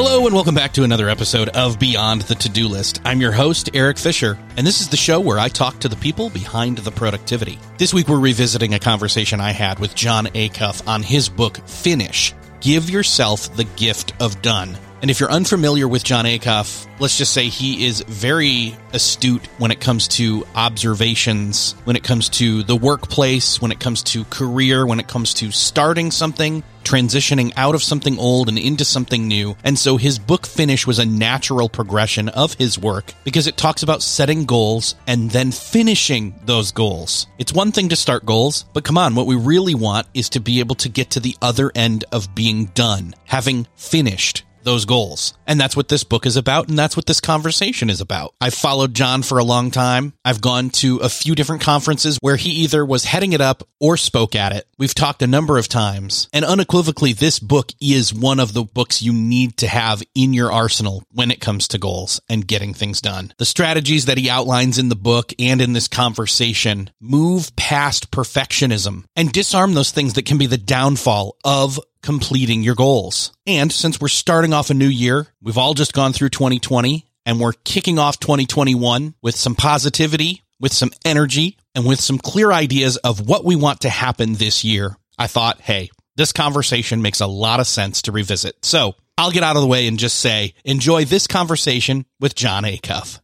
[0.00, 3.00] Hello, and welcome back to another episode of Beyond the To Do List.
[3.04, 5.96] I'm your host, Erik Fisher, and this is the show where I talk to the
[5.96, 7.58] people behind the productivity.
[7.78, 12.32] This week, we're revisiting a conversation I had with Jon Acuff on his book, Finish
[12.60, 14.78] Give Yourself the Gift of Done.
[15.00, 19.70] And if you're unfamiliar with Jon Acuff, let's just say he is very astute when
[19.70, 24.84] it comes to observations, when it comes to the workplace, when it comes to career,
[24.86, 29.56] when it comes to starting something, transitioning out of something old and into something new.
[29.62, 33.84] And so his book finish was a natural progression of his work because it talks
[33.84, 37.28] about setting goals and then finishing those goals.
[37.38, 40.40] It's one thing to start goals, but come on, what we really want is to
[40.40, 45.32] be able to get to the other end of being done, having finished those goals.
[45.46, 46.68] And that's what this book is about.
[46.68, 48.34] And that's what this conversation is about.
[48.38, 50.12] I've followed Jon for a long time.
[50.26, 53.96] I've gone to a few different conferences where he either was heading it up or
[53.96, 54.66] spoke at it.
[54.76, 56.28] We've talked a number of times.
[56.34, 60.52] And unequivocally, this book is one of the books you need to have in your
[60.52, 63.32] arsenal when it comes to goals and getting things done.
[63.38, 69.04] The strategies that he outlines in the book and in this conversation move past perfectionism
[69.16, 73.32] and disarm those things that can be the downfall of completing your goals.
[73.46, 77.40] And since we're starting off a new year, we've all just gone through 2020 and
[77.40, 82.96] we're kicking off 2021 with some positivity, with some energy, and with some clear ideas
[82.98, 84.96] of what we want to happen this year.
[85.18, 88.64] I thought, hey, this conversation makes a lot of sense to revisit.
[88.64, 92.64] So I'll get out of the way and just say, enjoy this conversation with Jon
[92.64, 93.20] Acuff.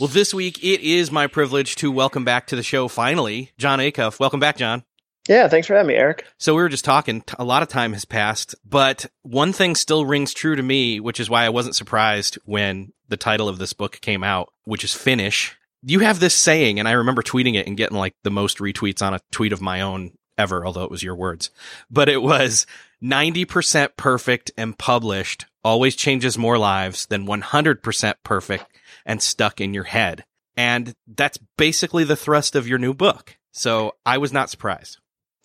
[0.00, 3.78] Well, this week it is my privilege to welcome back to the show finally, Jon
[3.78, 4.18] Acuff.
[4.18, 4.82] Welcome back, Jon.
[5.28, 6.24] Yeah, thanks for having me, Erik.
[6.38, 10.04] So we were just talking, a lot of time has passed, but one thing still
[10.04, 13.72] rings true to me, which is why I wasn't surprised when the title of this
[13.72, 15.56] book came out, which is Finish.
[15.82, 19.04] You have this saying, and I remember tweeting it and getting like the most retweets
[19.04, 21.50] on a tweet of my own ever, although it was your words,
[21.90, 22.66] but it was
[23.02, 28.64] 90% perfect and published always changes more lives than 100% perfect
[29.04, 30.24] and stuck in your head.
[30.56, 33.36] And that's basically the thrust of your new book.
[33.52, 34.98] So I was not surprised.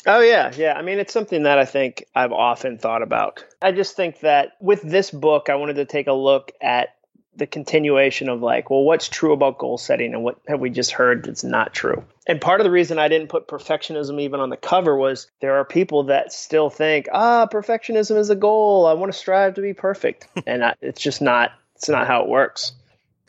[0.08, 0.74] Oh yeah, yeah.
[0.74, 3.44] I mean, it's something that I think I've often thought about.
[3.62, 6.96] I just think that with this book, I wanted to take a look at
[7.36, 10.92] the continuation of like, well, what's true about goal setting and what have we just
[10.92, 12.04] heard that's not true?
[12.26, 15.56] And part of the reason I didn't put perfectionism even on the cover was there
[15.58, 18.88] are people that still think, ah, perfectionism is a goal.
[18.88, 21.52] I want to strive to be perfect, and I, it's just not.
[21.76, 22.72] It's not how it works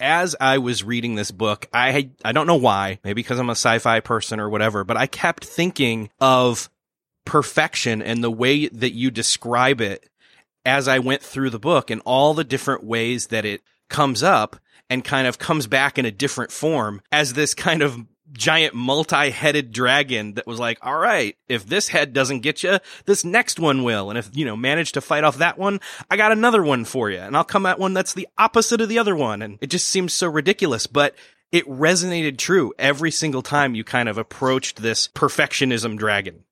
[0.01, 3.51] as I was reading this book, I had, I don't know why, maybe because I'm
[3.51, 6.71] a sci-fi person or whatever, but I kept thinking of
[7.25, 10.09] perfection and the way that you describe it
[10.65, 14.57] as I went through the book and all the different ways that it comes up
[14.91, 17.99] and kind of comes back in a different form as this kind of
[18.33, 23.25] giant multi-headed dragon that was like, all right, if this head doesn't get you, this
[23.25, 24.11] next one will.
[24.11, 25.81] And if, you know, manage to fight off that one,
[26.11, 27.19] I got another one for you.
[27.19, 29.43] And I'll come at one that's the opposite of the other one.
[29.43, 31.15] And it just seems so ridiculous, but
[31.51, 36.45] it resonated true every single time you kind of approached this perfectionism dragon.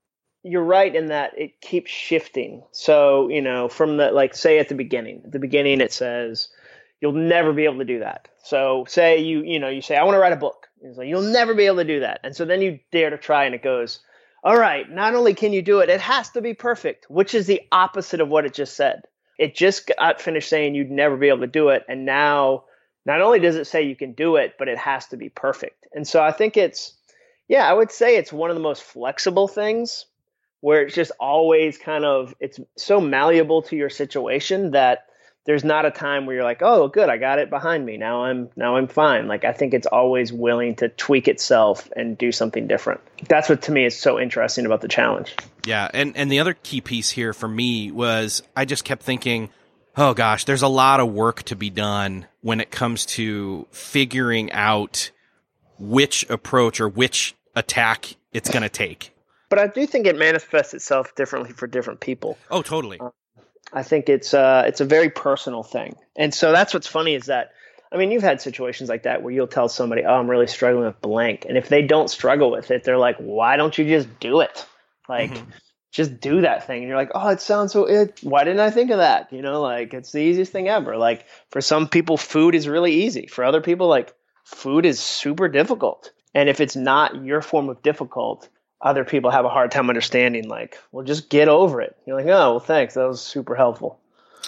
[0.42, 2.62] You're right in that it keeps shifting.
[2.72, 6.48] So, you know, from the, like, say at the beginning, at the beginning it says,
[7.00, 8.28] you'll never be able to do that.
[8.44, 11.08] So say you, you know, you say, I want to write a book He's like,
[11.08, 12.20] you'll never be able to do that.
[12.22, 14.00] And so then you dare to try, and it goes,
[14.44, 17.46] all right, not only can you do it, it has to be perfect, which is
[17.46, 19.02] the opposite of what it just said.
[19.38, 21.84] It just got finished saying you'd never be able to do it.
[21.88, 22.64] And now,
[23.04, 25.86] not only does it say you can do it, but it has to be perfect.
[25.92, 26.94] And so I think it's,
[27.48, 30.06] Yeah, I would say it's one of the most flexible things
[30.60, 35.06] where it's just always kind of it's so malleable to your situation that
[35.46, 37.96] there's not a time where you're like, "Oh, good, I got it behind me.
[37.96, 42.18] Now I'm now I'm fine." Like I think it's always willing to tweak itself and
[42.18, 43.00] do something different.
[43.28, 45.34] That's what to me is so interesting about the challenge.
[45.64, 49.50] Yeah, and and the other key piece here for me was I just kept thinking,
[49.96, 54.52] "Oh gosh, there's a lot of work to be done when it comes to figuring
[54.52, 55.10] out
[55.78, 59.12] which approach or which attack it's going to take."
[59.48, 62.36] But I do think it manifests itself differently for different people.
[62.50, 62.98] Oh, totally.
[62.98, 63.10] Uh,
[63.72, 67.26] I think it's uh, it's a very personal thing, and so that's what's funny is
[67.26, 67.52] that
[67.92, 70.86] I mean you've had situations like that where you'll tell somebody, "Oh, I'm really struggling
[70.86, 74.20] with blank," and if they don't struggle with it, they're like, "Why don't you just
[74.20, 74.66] do it?"
[75.08, 75.32] Like.
[75.32, 75.50] Mm-hmm.
[75.92, 77.86] Just do that thing, and you're like, "Oh, it sounds so.
[77.86, 80.98] It, why didn't I think of that?" You know, like it's the easiest thing ever.
[80.98, 83.28] Like for some people, food is really easy.
[83.28, 84.12] For other people, like
[84.44, 86.12] food is super difficult.
[86.34, 88.46] And if it's not your form of difficult,
[88.80, 91.96] other people have a hard time understanding like well just get over it.
[92.06, 92.94] You're like oh well thanks.
[92.94, 94.00] That was super helpful.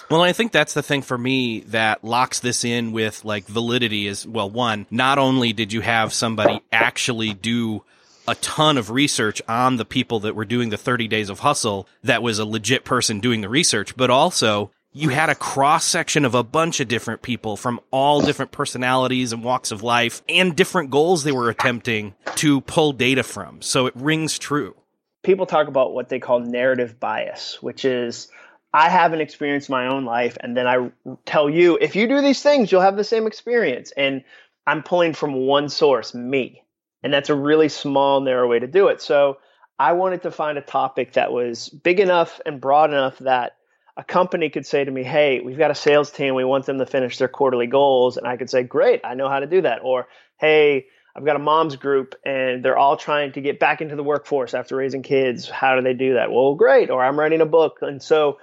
[0.09, 4.07] Well, I think that's the thing for me that locks this in with like validity
[4.07, 7.83] is well, one, not only did you have somebody actually do
[8.27, 11.87] a ton of research on the people that were doing the 30 days of hustle
[12.03, 16.25] that was a legit person doing the research, but also you had a cross section
[16.25, 20.55] of a bunch of different people from all different personalities and walks of life and
[20.55, 23.61] different goals they were attempting to pull data from.
[23.61, 24.75] So it rings true.
[25.23, 28.29] People talk about what they call narrative bias, which is
[28.73, 30.91] I have an experience in my own life, and then I
[31.25, 33.91] tell you, if you do these things, you'll have the same experience.
[33.95, 34.23] And
[34.65, 36.63] I'm pulling from one source, me.
[37.03, 39.01] And that's a really small, narrow way to do it.
[39.01, 39.37] So
[39.77, 43.53] I wanted to find a topic that was big enough and broad enough that
[43.99, 46.33] a company could say to me, Hey, we've got a sales team.
[46.33, 48.15] We want them to finish their quarterly goals.
[48.15, 49.81] And I could say, Great, I know how to do that.
[49.83, 50.07] Or,
[50.39, 54.03] Hey, I've got a mom's group and they're all trying to get back into the
[54.03, 55.49] workforce after raising kids.
[55.49, 56.31] How do they do that?
[56.31, 56.89] Well, great.
[56.89, 57.79] Or I'm writing a book.
[57.81, 58.37] And so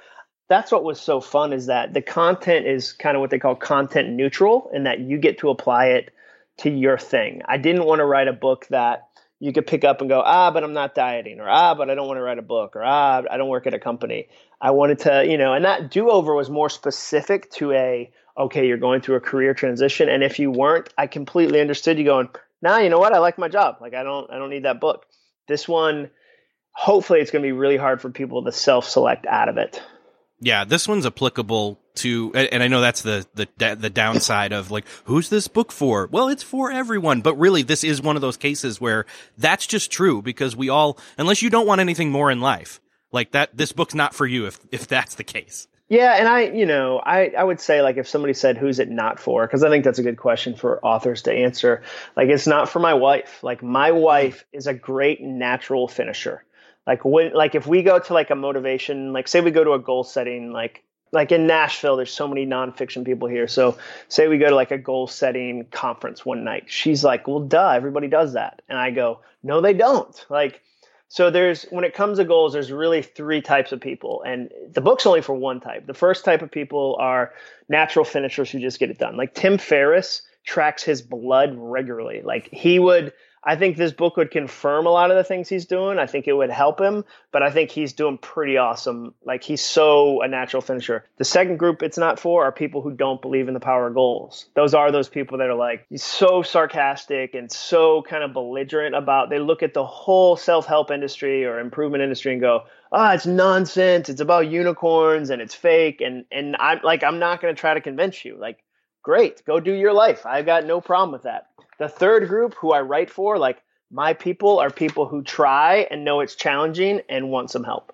[0.50, 3.56] that's what was so fun is that the content is kind of what they call
[3.56, 6.10] content neutral and that you get to apply it
[6.58, 7.40] to your thing.
[7.48, 10.50] I didn't want to write a book that you could pick up and go, ah,
[10.50, 12.82] but I'm not dieting, or ah, but I don't want to write a book, or
[12.84, 14.28] ah, I don't work at a company.
[14.60, 18.66] I wanted to, you know, and that do over was more specific to a, okay,
[18.66, 20.08] you're going through a career transition.
[20.08, 22.28] And if you weren't, I completely understood you going,
[22.62, 23.12] nah, you know what?
[23.12, 23.76] I like my job.
[23.80, 25.04] Like I don't, I don't need that book.
[25.48, 26.10] This one,
[26.72, 29.82] hopefully it's going to be really hard for people to self select out of it.
[30.40, 34.84] Yeah, this one's applicable to, and I know that's the, the, the downside of like,
[35.04, 36.08] who's this book for?
[36.10, 39.06] Well, it's for everyone, but really this is one of those cases where
[39.38, 42.80] that's just true because we all, unless you don't want anything more in life,
[43.12, 45.68] like that, this book's not for you if, if that's the case.
[45.88, 48.90] Yeah, and I, you know, I, I would say like if somebody said who's it
[48.90, 51.82] not for, because I think that's a good question for authors to answer.
[52.16, 53.42] Like it's not for my wife.
[53.44, 54.00] Like my mm-hmm.
[54.00, 56.42] wife is a great natural finisher.
[56.86, 59.72] Like when like if we go to like a motivation, like say we go to
[59.72, 63.48] a goal setting, like like in Nashville, there's so many nonfiction people here.
[63.48, 63.78] So
[64.08, 66.64] say we go to like a goal setting conference one night.
[66.66, 68.62] She's like, well, duh, everybody does that.
[68.68, 70.26] And I go, no, they don't.
[70.28, 70.62] Like,
[71.08, 74.80] so there's when it comes to goals, there's really three types of people, and the
[74.80, 75.86] book's only for one type.
[75.86, 77.32] The first type of people are
[77.68, 79.16] natural finishers who just get it done.
[79.16, 82.22] Like Tim Ferriss tracks his blood regularly.
[82.22, 83.12] Like he would
[83.48, 86.00] I think this book would confirm a lot of the things he's doing.
[86.00, 89.14] I think it would help him, but I think he's doing pretty awesome.
[89.24, 91.04] Like he's so a natural finisher.
[91.18, 93.94] The second group it's not for are people who don't believe in the power of
[93.94, 94.46] goals.
[94.56, 99.30] Those are those people that are like so sarcastic and so kind of belligerent about
[99.30, 103.26] they look at the whole self-help industry or improvement industry and go, "Ah, oh, it's
[103.26, 104.08] nonsense.
[104.08, 107.74] It's about unicorns and it's fake." And and I'm like I'm not going to try
[107.74, 108.36] to convince you.
[108.36, 108.58] Like
[109.04, 110.26] great, go do your life.
[110.26, 111.46] I've got no problem with that.
[111.78, 116.04] The third group who I write for, like my people, are people who try and
[116.04, 117.92] know it's challenging and want some help.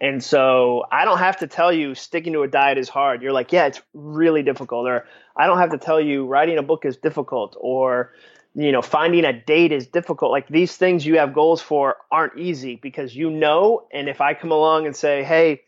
[0.00, 3.22] And so I don't have to tell you sticking to a diet is hard.
[3.22, 4.86] You're like, yeah, it's really difficult.
[4.86, 5.06] Or
[5.36, 8.12] I don't have to tell you writing a book is difficult or
[8.54, 12.36] you know finding a date is difficult like these things you have goals for aren't
[12.38, 15.60] easy because you know and if i come along and say hey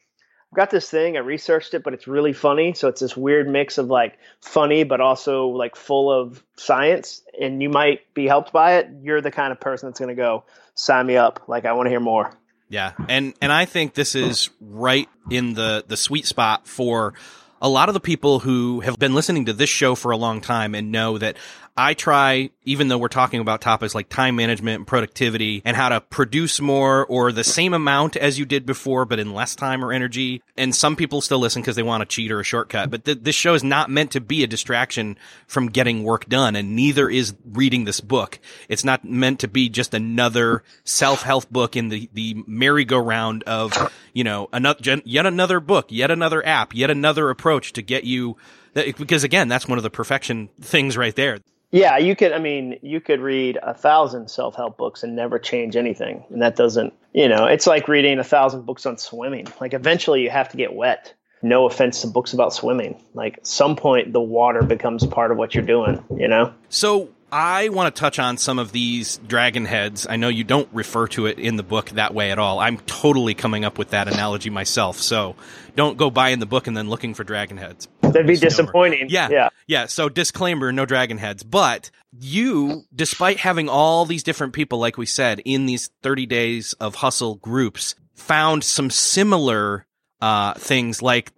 [0.53, 1.17] I've got this thing.
[1.17, 2.75] I researched it, but it's really funny.
[2.75, 7.23] So it's this weird mix of like funny, but also like full of science.
[7.41, 8.89] And you might be helped by it.
[9.03, 11.45] You're the kind of person that's going to go sign me up.
[11.47, 12.33] Like I want to hear more.
[12.69, 17.15] Yeah, and and I think this is right in the the sweet spot for
[17.61, 20.41] a lot of the people who have been listening to this show for a long
[20.41, 21.37] time and know that
[21.77, 25.89] I try, even though we're talking about topics like time management and productivity and how
[25.89, 29.85] to produce more or the same amount as you did before, but in less time
[29.85, 30.43] or energy.
[30.57, 32.91] And some people still listen because they want a cheat or a shortcut.
[32.91, 36.57] But th- this show is not meant to be a distraction from getting work done.
[36.57, 38.39] And neither is reading this book.
[38.69, 44.25] It's not meant to be just another self-help book in the, the merry-go-round of, you
[44.25, 48.37] know, another, yet another book, yet another app, yet another approach to get you
[48.73, 51.39] because again, that's one of the perfection things right there.
[51.71, 52.33] Yeah, you could.
[52.33, 56.43] I mean, you could read a thousand self help books and never change anything, and
[56.43, 56.93] that doesn't.
[57.13, 59.47] You know, it's like reading a thousand books on swimming.
[59.61, 61.15] Like eventually, you have to get wet.
[61.43, 63.03] No offense to books about swimming.
[63.15, 66.05] Like some point, the water becomes part of what you're doing.
[66.17, 66.53] You know.
[66.69, 70.07] So I want to touch on some of these dragon heads.
[70.09, 72.59] I know you don't refer to it in the book that way at all.
[72.59, 74.99] I'm totally coming up with that analogy myself.
[74.99, 75.37] So
[75.77, 77.89] don't go buying the book and then looking for dragon heads.
[78.01, 79.07] That'd be disappointing.
[79.11, 79.29] Yeah.
[79.31, 79.49] Yeah.
[79.67, 79.87] Yeah.
[79.87, 81.43] So disclaimer, no dragon heads.
[81.43, 86.73] But you, despite having all these different people, like we said, in these 30 days
[86.75, 89.87] of hustle groups, found some similar
[90.21, 91.33] uh, things like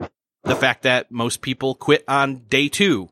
[0.44, 3.08] the fact that most people quit on day two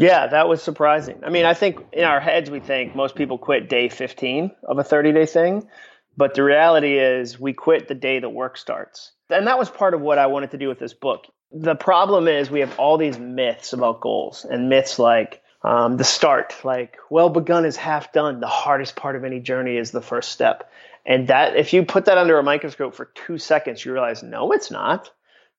[0.00, 1.20] yeah, that was surprising.
[1.24, 4.78] I mean, I think in our heads we think most people quit day 15 of
[4.78, 5.68] a 30 day thing,
[6.16, 9.12] but the reality is we quit the day the work starts.
[9.28, 11.26] And that was part of what I wanted to do with this book.
[11.52, 16.04] The problem is we have all these myths about goals and myths like um, the
[16.04, 18.40] start, like well begun is half done.
[18.40, 20.70] The hardest part of any journey is the first step.
[21.04, 24.52] And that if you put that under a microscope for two seconds, you realize no,
[24.52, 25.10] it's not.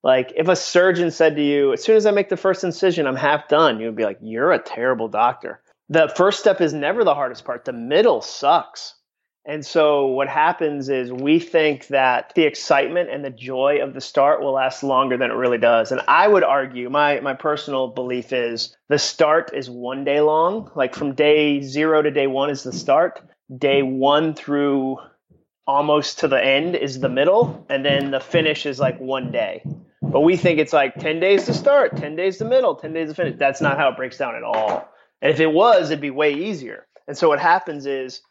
[0.04, 3.06] Like if a surgeon said to you, as soon as I make the first incision,
[3.06, 5.62] I'm half done, you'd be like, you're a terrible doctor.
[5.90, 7.66] The first step is never the hardest part.
[7.66, 8.96] The middle sucks.
[9.44, 14.02] And so what happens is we think that the excitement and the joy of the
[14.02, 15.92] start will last longer than it really does.
[15.92, 20.70] And I would argue my my personal belief is the start is one day long.
[20.76, 23.20] Like from day 0 to day 1 is the start.
[23.58, 24.98] Day 1 through
[25.66, 29.64] almost to the end is the middle and then the finish is like one day.
[30.02, 33.10] But we think it's like 10 days to start, 10 days to middle, 10 days
[33.10, 33.38] to finish.
[33.38, 34.90] That's not how it breaks down at all.
[35.22, 36.88] And if it was, it'd be way easier.
[37.08, 38.22] And so what happens is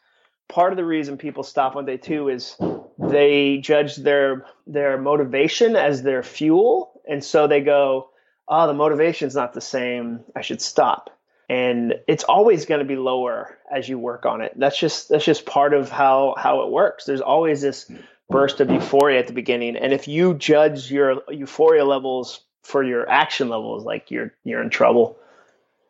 [0.48, 2.56] part of the reason people stop on day two is
[2.98, 7.00] they judge their their motivation as their fuel.
[7.08, 8.10] And so they go,
[8.48, 10.20] oh, the motivation's not the same.
[10.34, 11.10] I should stop.
[11.48, 14.52] And it's always going to be lower as you work on it.
[14.56, 17.04] That's just that's just part of how how it works.
[17.04, 17.90] There's always this
[18.30, 19.76] burst of euphoria at the beginning.
[19.76, 24.70] And if you judge your euphoria levels for your action levels, like you're you're in
[24.70, 25.18] trouble.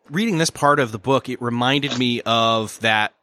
[0.09, 3.15] Reading this part of the book, it reminded me of that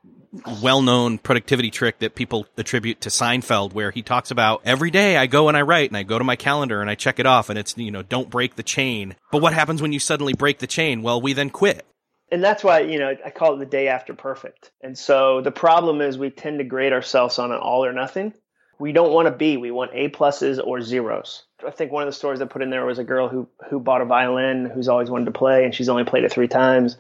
[0.61, 5.25] well-known productivity trick that people attribute to Seinfeld where he talks about every day I
[5.25, 7.49] go and I write and I go to my calendar and I check it off
[7.49, 9.15] and it's you know don't break the chain.
[9.31, 11.01] But what happens when you suddenly break the chain?
[11.01, 11.85] Well, we then quit.
[12.29, 14.71] And that's why, you know, I call it the day after perfect.
[14.81, 18.33] And so the problem is we tend to grade ourselves on an all or nothing
[18.79, 19.57] we don't want to be.
[19.57, 21.43] We want A pluses or zeros.
[21.65, 23.79] I think one of the stories I put in there was a girl who who
[23.79, 26.97] bought a violin who's always wanted to play and she's only played it three times.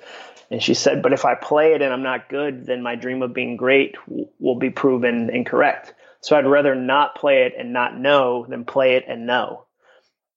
[0.49, 3.21] And she said, "But if I play it and I'm not good, then my dream
[3.21, 3.95] of being great
[4.39, 5.93] will be proven incorrect.
[6.21, 9.65] So I'd rather not play it and not know than play it and know."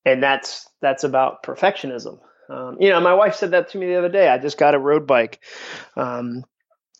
[0.05, 2.19] And that's that's about perfectionism.
[2.51, 4.29] Um, you know, my wife said that to me the other day.
[4.29, 5.41] I just got a road bike,
[5.97, 6.45] um,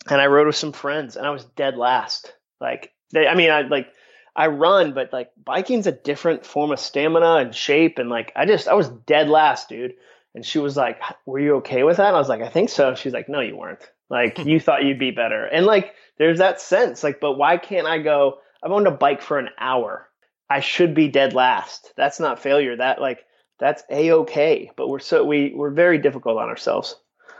[0.09, 2.33] and I rode with some friends, and I was dead last.
[2.61, 3.87] Like, they, I mean, I like
[4.35, 7.99] I run, but like biking's a different form of stamina and shape.
[7.99, 9.93] And like, I just, I was dead last, dude.
[10.33, 12.07] And she was like, Were you okay with that?
[12.07, 12.95] And I was like, I think so.
[12.95, 13.81] She's like, No, you weren't.
[14.09, 15.45] Like, you thought you'd be better.
[15.45, 17.03] And like, there's that sense.
[17.03, 18.39] Like, but why can't I go?
[18.63, 20.07] I've owned a bike for an hour.
[20.49, 21.93] I should be dead last.
[21.97, 22.75] That's not failure.
[22.75, 23.25] That like,
[23.59, 24.71] that's a okay.
[24.75, 26.95] But we're so, we, we're very difficult on ourselves.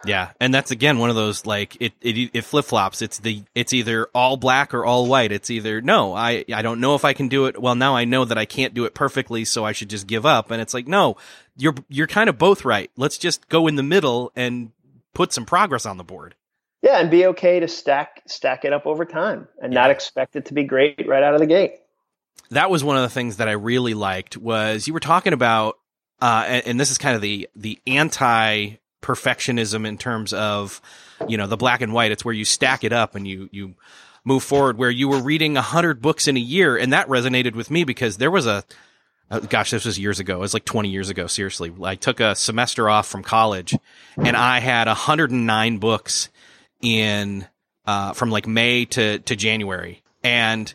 [0.05, 3.01] Yeah, and that's again one of those like it it, it flip flops.
[3.01, 5.31] It's the it's either all black or all white.
[5.31, 7.61] It's either no, I I don't know if I can do it.
[7.61, 10.25] Well, now I know that I can't do it perfectly, so I should just give
[10.25, 10.49] up.
[10.51, 11.17] And it's like no,
[11.55, 12.89] you're you're kind of both right.
[12.97, 14.71] Let's just go in the middle and
[15.13, 16.35] put some progress on the board.
[16.81, 19.81] Yeah, and be okay to stack stack it up over time and yeah.
[19.81, 21.75] not expect it to be great right out of the gate.
[22.49, 25.77] That was one of the things that I really liked was you were talking about
[26.21, 30.81] uh, and, and, this is kind of the the anti perfectionism in terms of,
[31.27, 32.11] you know, the black and white.
[32.11, 33.75] It's where you stack it up and you, you
[34.23, 36.77] move forward where you were reading a hundred books in a year.
[36.77, 38.63] And that resonated with me because there was a,
[39.29, 40.35] uh, gosh, this was years ago.
[40.35, 41.27] It was like 20 years ago.
[41.27, 41.73] Seriously.
[41.83, 43.77] I took a semester off from college
[44.17, 46.29] and I had 109 books
[46.81, 47.47] in,
[47.85, 50.03] uh, from like May to, to January.
[50.23, 50.71] And,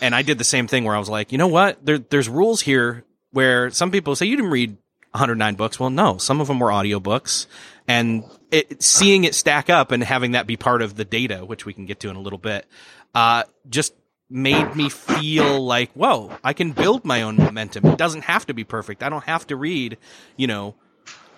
[0.00, 1.84] and I did the same thing where I was like, you know what?
[1.84, 4.76] There, there's rules here where some people say you didn't read
[5.14, 5.78] 109 books.
[5.78, 7.46] Well, no, some of them were audiobooks
[7.86, 11.64] and it, seeing it stack up and having that be part of the data, which
[11.64, 12.66] we can get to in a little bit,
[13.14, 13.94] uh, just
[14.28, 17.86] made me feel like, whoa, I can build my own momentum.
[17.86, 19.02] It doesn't have to be perfect.
[19.02, 19.98] I don't have to read,
[20.36, 20.74] you know,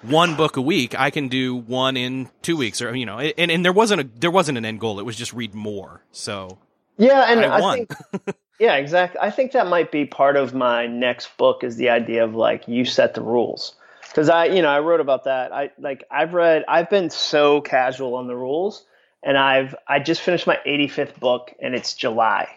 [0.02, 0.99] one book a week.
[0.99, 4.09] I can do one in two weeks, or you know, and and there wasn't a
[4.21, 5.00] there wasn't an end goal.
[5.00, 6.02] It was just read more.
[6.12, 6.59] So
[6.97, 7.90] yeah, and I, I think
[8.58, 9.20] yeah, exactly.
[9.20, 12.68] I think that might be part of my next book is the idea of like
[12.68, 13.75] you set the rules
[14.08, 15.52] because I you know I wrote about that.
[15.52, 18.84] I like I've read I've been so casual on the rules,
[19.22, 22.48] and I've I just finished my 85th book, and it's July.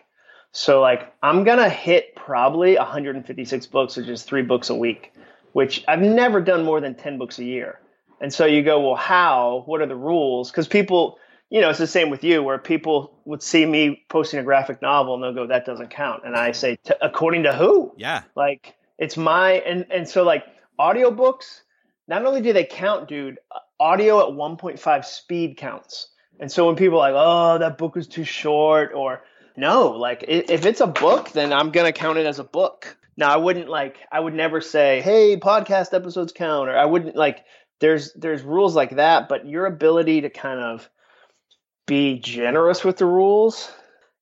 [0.52, 5.12] So like I'm gonna hit probably 156 books, which is three books a week
[5.54, 7.80] which I've never done more than 10 books a year.
[8.22, 9.64] And so you go, well, how?
[9.66, 10.52] What are the rules?
[10.52, 11.18] Because people,
[11.50, 14.82] you know, it's the same with you, where people would see me posting a graphic
[14.82, 16.24] novel and they'll go, that doesn't count.
[16.26, 17.94] And I say, according to who?
[17.98, 18.24] Yeah.
[18.36, 20.46] Like, it's my, and, and so like
[20.80, 21.62] audiobooks,
[22.08, 23.40] not only do they count, dude,
[23.80, 26.10] audio at 1.5 speed counts.
[26.40, 29.24] And so when people are like, oh, that book was too short, or
[29.58, 32.98] no, like if it's a book, then I'm going to count it as a book.
[33.18, 37.18] Now I wouldn't like I would never say, "Hey, podcast episodes count," or I wouldn't
[37.18, 37.44] like
[37.82, 40.90] there's there's rules like that, but your ability to kind of
[41.90, 43.72] be generous with the rules.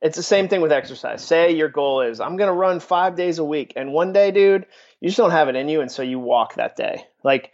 [0.02, 1.24] It's the same thing with exercise.
[1.24, 4.32] Say your goal is I'm going to run 5 days a week and one day,
[4.32, 4.66] dude,
[5.02, 7.04] you just don't have it in you and so you walk that day.
[7.24, 7.52] Like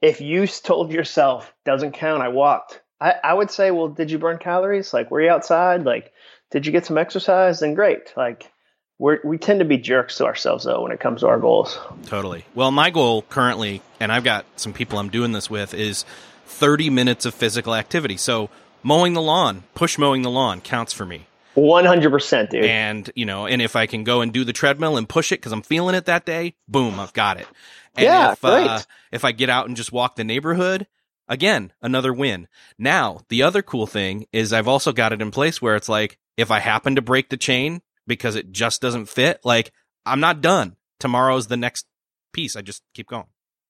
[0.00, 2.80] if you told yourself doesn't count, I walked.
[3.00, 4.94] I, I would say, well, did you burn calories?
[4.94, 5.84] Like, were you outside?
[5.84, 6.12] Like,
[6.50, 7.60] did you get some exercise?
[7.60, 8.12] Then great.
[8.16, 8.50] Like,
[8.98, 11.78] we we tend to be jerks to ourselves though when it comes to our goals.
[12.06, 12.46] Totally.
[12.54, 16.06] Well, my goal currently, and I've got some people I'm doing this with, is
[16.46, 18.16] 30 minutes of physical activity.
[18.16, 18.48] So
[18.82, 21.26] mowing the lawn, push mowing the lawn counts for me.
[21.56, 22.64] 100%, dude.
[22.64, 25.40] And, you know, and if I can go and do the treadmill and push it
[25.40, 27.46] because I'm feeling it that day, boom, I've got it.
[27.96, 28.66] And yeah, if, great.
[28.66, 28.80] Uh,
[29.10, 30.86] if I get out and just walk the neighborhood,
[31.28, 32.46] again, another win.
[32.78, 36.18] Now, the other cool thing is I've also got it in place where it's like,
[36.36, 39.72] if I happen to break the chain, because it just doesn't fit, like
[40.04, 40.76] I'm not done.
[41.00, 41.86] Tomorrow's the next
[42.32, 42.56] piece.
[42.56, 43.26] I just keep going.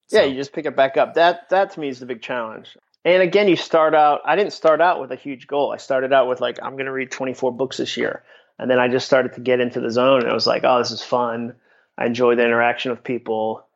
[0.08, 0.18] So.
[0.18, 1.14] Yeah, you just pick it back up.
[1.14, 2.76] That that to me is the big challenge.
[3.06, 4.20] And again, you start out.
[4.26, 5.72] I didn't start out with a huge goal.
[5.72, 8.22] I started out with like I'm going to read 24 books this year,
[8.58, 10.20] and then I just started to get into the zone.
[10.20, 11.54] And I was like, oh, this is fun.
[11.96, 13.66] I enjoy the interaction with people.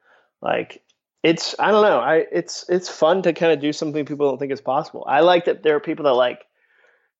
[0.42, 0.82] Like
[1.22, 2.00] it's I don't know.
[2.00, 5.06] I it's it's fun to kind of do something people don't think is possible.
[5.08, 6.44] I like that there are people that like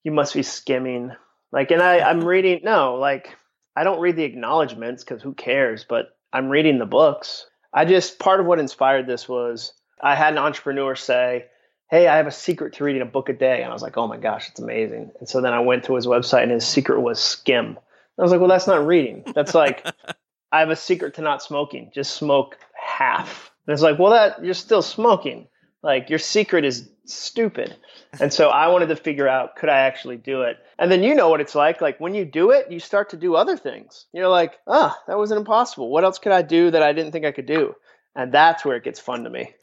[0.03, 1.12] you must be skimming
[1.53, 3.37] like, and I, I'm reading, no, like,
[3.77, 7.46] I don't read the acknowledgments because who cares, but I'm reading the books.
[7.73, 11.46] I just, part of what inspired this was I had an entrepreneur say,
[11.90, 13.62] Hey, I have a secret to reading a book a day.
[13.62, 15.11] And I was like, Oh my gosh, it's amazing.
[15.18, 17.79] And so then I went to his website and his secret was skim.
[18.18, 19.24] I was like, Well, that's not reading.
[19.35, 19.85] That's like,
[20.53, 21.90] I have a secret to not smoking.
[21.92, 23.50] Just smoke half.
[23.66, 25.48] And it's like, Well, that you're still smoking.
[25.83, 27.74] Like, your secret is stupid.
[28.20, 30.59] And so I wanted to figure out could I actually do it?
[30.79, 31.81] And then you know what it's like.
[31.81, 34.07] Like when you do it, you start to do other things.
[34.12, 35.90] You're like, ah, oh, that wasn't impossible.
[35.90, 37.74] What else could I do that I didn't think I could do?
[38.14, 39.55] And that's where it gets fun to me.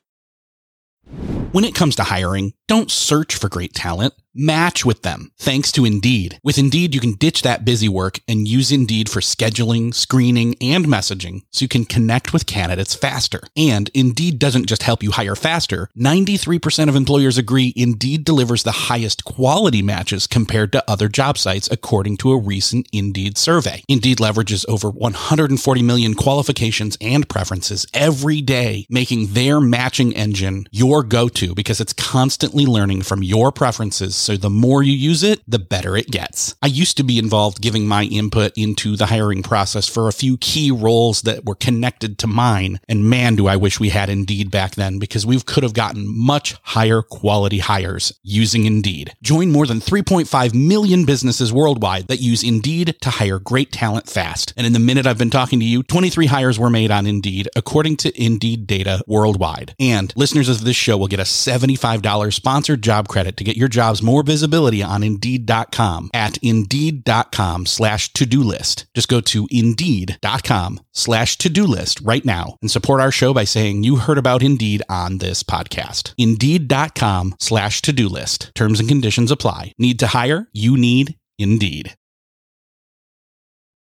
[1.58, 5.86] When it comes to hiring, don't search for great talent match with them thanks to
[5.86, 6.40] Indeed.
[6.44, 10.86] With Indeed, you can ditch that busy work and use Indeed for scheduling, screening, and
[10.86, 13.42] messaging so you can connect with candidates faster.
[13.56, 15.90] And Indeed doesn't just help you hire faster.
[15.98, 21.70] 93% of employers agree Indeed delivers the highest quality matches compared to other job sites
[21.72, 23.84] according to a recent Indeed survey.
[23.88, 31.04] Indeed leverages over 140 million qualifications and preferences every day, making their matching engine your
[31.04, 35.58] go-to because it's constantly learning from your preferences so the more you use it, the
[35.58, 36.54] better it gets.
[36.62, 40.36] I used to be involved giving my input into the hiring process for a few
[40.36, 42.82] key roles that were connected to mine.
[42.90, 46.06] And man, do I wish we had Indeed back then because we could have gotten
[46.06, 49.14] much higher quality hires using Indeed.
[49.24, 54.54] Join more than 3.5 million businesses worldwide that use Indeed to hire great talent fast.
[54.58, 57.48] And in the minute I've been talking to you, 23 hires were made on Indeed
[57.56, 59.74] according to Indeed data worldwide.
[59.80, 63.70] And listeners of this show will get a $75 sponsored job credit to get your
[63.70, 68.88] jobs more more visibility on Indeed.com at Indeed.com slash to-do list.
[68.96, 73.84] Just go to Indeed.com slash to-do list right now and support our show by saying
[73.84, 76.16] you heard about Indeed on this podcast.
[76.18, 78.50] Indeed.com slash to-do list.
[78.56, 79.74] Terms and conditions apply.
[79.78, 80.50] Need to hire?
[80.52, 81.96] You need Indeed.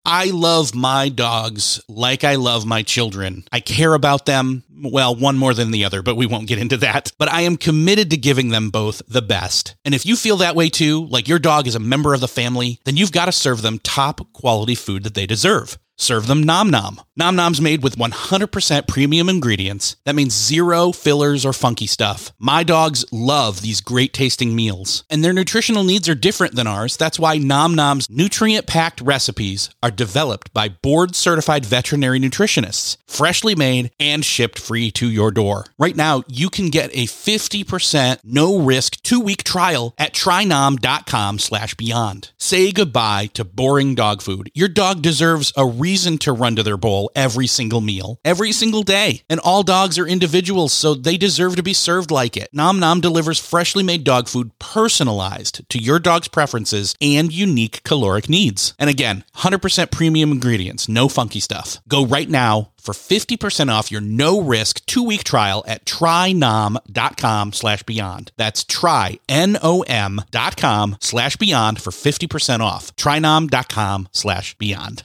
[0.07, 3.43] I love my dogs like I love my children.
[3.51, 4.63] I care about them.
[4.83, 7.11] Well, one more than the other, but we won't get into that.
[7.17, 9.75] But I am committed to giving them both the best.
[9.83, 12.27] And if you feel that way too, like your dog is a member of the
[12.27, 15.79] family, then you've got to serve them top quality food that they deserve.
[15.97, 17.01] Serve them Nom Nom.
[17.17, 19.95] Nom Nom's made with 100% premium ingredients.
[20.03, 22.33] That means zero fillers or funky stuff.
[22.37, 26.97] My dogs love these great tasting meals, and their nutritional needs are different than ours.
[26.97, 33.55] That's why Nom Nom's nutrient packed recipes are developed by board certified veterinary nutritionists, freshly
[33.55, 35.65] made and shipped free to your door.
[35.79, 41.75] Right now, you can get a 50% no risk two week trial at trynom.com slash
[41.75, 42.31] beyond.
[42.37, 44.51] Say goodbye to boring dog food.
[44.53, 48.81] Your dog deserves a reason to run to their bowl every single meal, every single
[48.81, 49.21] day.
[49.29, 52.49] And all dogs are individuals, so they deserve to be served like it.
[52.53, 58.27] Nom Nom delivers freshly made dog food personalized to your dog's preferences and unique caloric
[58.29, 58.73] needs.
[58.79, 61.79] And again, 100% premium ingredients, no funky stuff.
[61.87, 68.31] Go right now for 50% off your no-risk two-week trial at trynom.com slash beyond.
[68.37, 72.95] That's try, N-O-M dot com slash beyond for 50% off.
[72.95, 75.03] trynom.com slash beyond.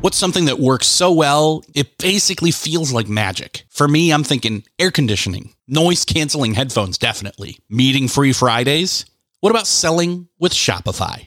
[0.00, 3.64] What's something that works so well, it basically feels like magic?
[3.70, 7.58] For me, I'm thinking air conditioning, noise canceling headphones, definitely.
[7.68, 9.04] Meeting free Fridays?
[9.40, 11.26] What about selling with Shopify?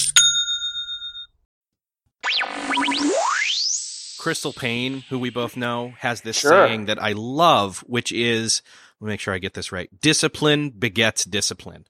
[4.21, 6.51] Crystal Paine, who we both know, has this Sure.
[6.51, 8.61] saying that I love, which is,
[8.99, 9.89] let me make sure I get this right.
[9.99, 11.87] Discipline begets discipline.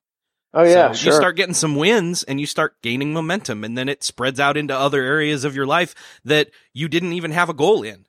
[0.54, 1.12] Oh yeah, so sure.
[1.12, 4.56] you start getting some wins and you start gaining momentum and then it spreads out
[4.56, 8.06] into other areas of your life that you didn't even have a goal in.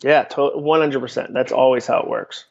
[0.00, 1.34] yeah, one hundred percent.
[1.34, 2.44] That's always how it works.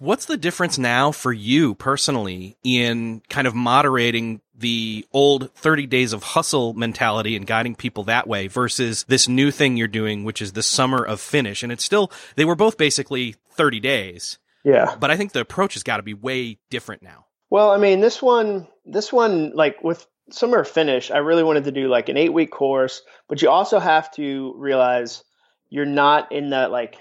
[0.00, 6.12] What's the difference now for you personally in kind of moderating the old 30 days
[6.12, 10.42] of hustle mentality and guiding people that way versus this new thing you're doing, which
[10.42, 11.62] is the summer of finish?
[11.62, 14.94] And it's still, they were both basically 30 days, Yeah.
[14.98, 17.26] but I think the approach has got to be way different now.
[17.50, 21.64] Well, I mean, this one, this one, like with summer of finish, I really wanted
[21.64, 25.24] to do like an eight week course, but you also have to realize
[25.70, 26.96] you're not in that like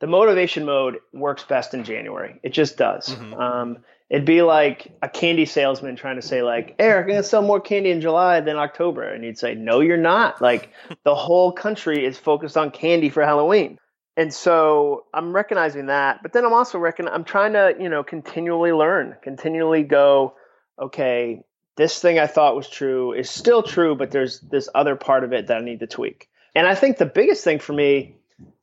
[0.00, 2.38] the motivation mode works best in January.
[2.42, 3.08] It just does.
[3.08, 3.38] Mhm.
[3.40, 3.78] Um,
[4.10, 7.60] it'd be like a candy salesman trying to say like, Erik, I'm gonna sell more
[7.60, 10.42] candy in July than October, and you'd say, No, you're not.
[10.42, 10.70] Like
[11.04, 13.78] the whole country is focused on candy for Halloween.
[14.16, 18.02] And so I'm recognizing that, but then I'm also reckon I'm trying to, you know,
[18.02, 20.34] continually learn, continually go,
[20.78, 21.42] okay,
[21.76, 25.32] this thing I thought was true is still true, but there's this other part of
[25.32, 26.28] it that I need to tweak.
[26.54, 28.16] And I think the biggest thing for me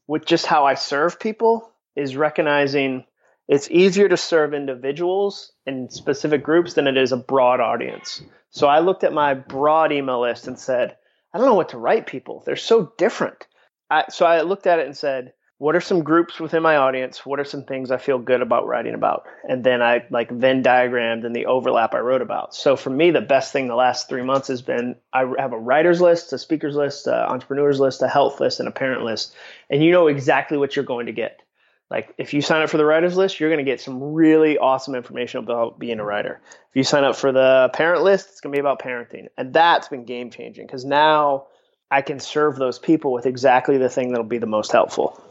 [0.06, 3.06] with just how I serve people is recognizing
[3.48, 8.22] it's easier to serve individuals and specific groups than it is a broad audience.
[8.50, 10.98] So I looked at my broad email list and said,
[11.34, 12.44] I don't know what to write people.
[12.46, 13.48] They're so different.
[13.90, 17.26] I, so I looked at it and said, what are some groups within my audience?
[17.26, 19.26] What are some things I feel good about writing about?
[19.48, 22.54] And then I like Venn diagrammed and the overlap I wrote about.
[22.54, 25.58] So for me, the best thing the last three months has been I have a
[25.58, 29.34] writers list, a speakers list, a entrepreneurs list, a health list, and a parent list.
[29.70, 31.42] And you know exactly what you're going to get.
[31.90, 34.58] Like if you sign up for the writers list, you're going to get some really
[34.58, 36.42] awesome information about being a writer.
[36.70, 39.28] If you sign up for the parent list, it's going to be about parenting.
[39.38, 41.48] And that's been game changing because now
[41.90, 45.22] I can serve those people with exactly the thing that'll be the most helpful.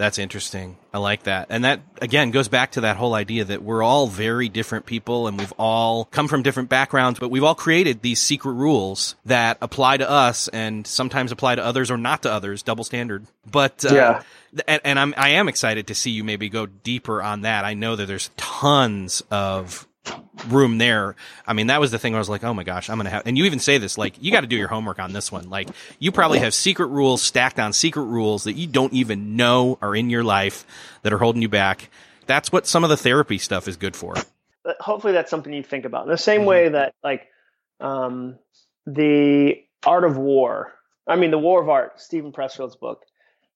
[0.00, 0.78] That's interesting.
[0.94, 1.48] I like that.
[1.50, 5.26] And that, again, goes back to that whole idea that we're all very different people
[5.28, 9.58] and we've all come from different backgrounds, but we've all created these secret rules that
[9.60, 13.26] apply to us and sometimes apply to others or not to others, double standard.
[13.44, 14.22] But, uh, Yeah.
[14.66, 17.66] and, and I'm, I am excited to see you maybe go deeper on that.
[17.66, 19.86] I know that there's tons of
[20.48, 21.16] room there.
[21.46, 23.04] I mean, that was the thing where I was like, oh my gosh, I'm going
[23.04, 25.12] to have, and you even say this, like, you got to do your homework on
[25.12, 25.50] this one.
[25.50, 29.78] Like, you probably have secret rules stacked on secret rules that you don't even know
[29.82, 30.66] are in your life
[31.02, 31.90] that are holding you back.
[32.26, 34.14] That's what some of the therapy stuff is good for.
[34.62, 36.04] But hopefully that's something you think about.
[36.04, 37.26] In the same way that like
[37.80, 38.38] um,
[38.86, 40.72] the art of war,
[41.06, 43.04] I mean the war of art, Steven Pressfield's book,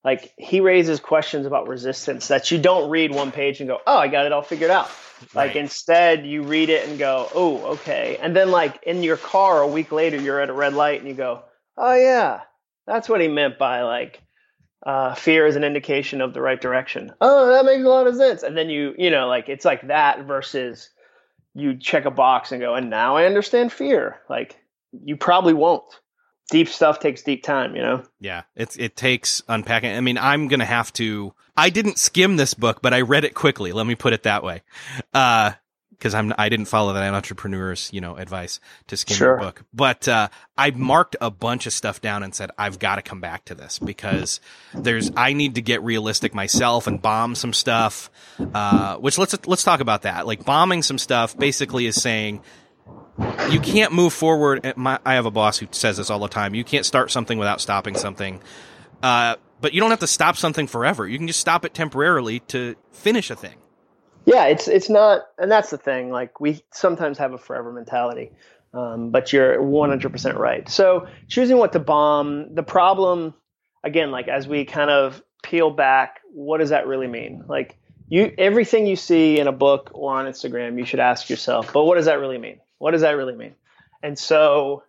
[0.02, 3.96] like he raises questions about resistance that you don't read one page and go, oh,
[3.96, 4.90] I got it all figured out.
[5.34, 5.56] Like Right.
[5.56, 9.66] instead, you read it and go, "Oh, okay," and then like in your car a
[9.68, 11.42] week later, you're at a red light and you go,
[11.76, 12.40] "Oh yeah,
[12.86, 14.20] that's what he meant by like."
[14.84, 17.10] Uh, fear is an indication of the right direction.
[17.22, 18.42] Oh, that makes a lot of sense.
[18.42, 20.90] And then you, you know, like it's like that versus
[21.54, 24.20] you check a box and go, and now I understand fear.
[24.28, 24.58] Like
[24.92, 25.84] you probably won't.
[26.50, 28.02] Deep stuff takes deep time, you know?
[28.20, 29.94] Yeah, it's it takes unpacking.
[29.96, 31.32] I mean, I'm gonna have to.
[31.56, 33.72] I didn't skim this book, but I read it quickly.
[33.72, 34.62] Let me put it that way,
[35.12, 35.52] Uh
[35.90, 39.36] because I'm I didn't follow that entrepreneur's you know advice to skim Sure.
[39.38, 39.62] the book.
[39.72, 40.28] But uh,
[40.58, 43.54] I marked a bunch of stuff down and said I've got to come back to
[43.54, 44.40] this because
[44.74, 48.10] there's I need to get realistic myself and bomb some stuff.
[48.38, 50.26] Uh, which let's let's talk about that.
[50.26, 52.42] Like bombing some stuff basically is saying
[53.50, 54.76] you can't move forward.
[54.76, 56.54] My, I have a boss who says this all the time.
[56.54, 58.40] You can't start something without stopping something.
[59.02, 61.06] Uh, but you don't have to stop something forever.
[61.06, 63.54] You can just stop it temporarily to finish a thing.
[64.26, 66.10] Yeah, it's it's not, and that's the thing.
[66.10, 68.32] Like we sometimes have a forever mentality,
[68.72, 70.68] um, but you're 100% right.
[70.68, 73.34] So choosing what to bomb, the problem,
[73.82, 77.44] again, like as we kind of peel back, what does that really mean?
[77.46, 81.72] Like you, everything you see in a book or on Instagram, you should ask yourself,
[81.72, 82.60] but what does that really mean?
[82.84, 83.54] What does that really mean?
[84.02, 84.82] And so